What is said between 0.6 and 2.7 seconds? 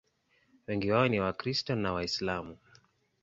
Wengi wao ni Wakristo na Waislamu.